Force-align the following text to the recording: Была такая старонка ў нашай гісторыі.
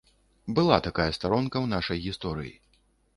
Была 0.59 0.77
такая 0.87 1.05
старонка 1.17 1.57
ў 1.61 1.67
нашай 1.75 2.01
гісторыі. 2.07 2.55